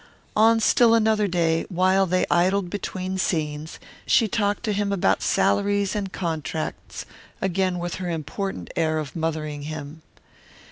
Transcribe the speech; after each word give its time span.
On 0.35 0.59
still 0.59 0.95
another 0.95 1.27
day, 1.27 1.63
while 1.69 2.07
they 2.07 2.25
idled 2.31 2.71
between 2.71 3.19
scenes, 3.19 3.79
she 4.07 4.27
talked 4.27 4.63
to 4.63 4.73
him 4.73 4.91
about 4.91 5.21
salaries 5.21 5.95
and 5.95 6.11
contracts, 6.11 7.05
again 7.39 7.77
with 7.77 7.97
her 8.01 8.09
important 8.09 8.71
air 8.75 8.97
of 8.97 9.15
mothering 9.15 9.61
him. 9.61 10.01